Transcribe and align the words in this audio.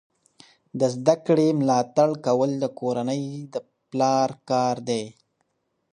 د 0.79 0.81
زده 0.95 1.15
کړې 1.25 1.47
ملاتړ 1.59 2.09
کول 2.25 2.51
د 2.59 2.65
کورنۍ 2.79 3.23
د 3.53 3.55
پلار 3.89 4.29
کار 4.49 4.75
دی. 4.89 5.03